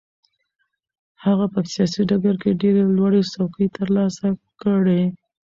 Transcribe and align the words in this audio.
هغه 1.23 1.45
په 1.53 1.59
سیاسي 1.71 2.01
ډګر 2.09 2.35
کې 2.41 2.59
ډېرې 2.61 2.83
لوړې 2.97 3.21
څوکې 3.33 3.67
ترلاسه 3.77 4.27
کړې. 4.61 5.01